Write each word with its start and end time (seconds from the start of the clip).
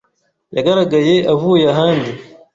yagaragaye 0.55 1.15
avuye 1.33 1.65
ahandi. 1.73 2.11